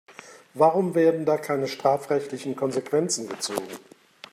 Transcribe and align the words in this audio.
Warum 0.55 0.95
werden 0.95 1.25
da 1.27 1.37
keine 1.37 1.67
strafrechtlichen 1.67 2.55
Konsequenzen 2.55 3.29
gezogen? 3.29 3.67